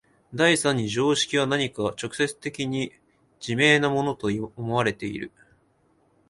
[0.33, 2.91] 第三に常識は何か直接的に
[3.39, 5.31] 自明なものと思われている。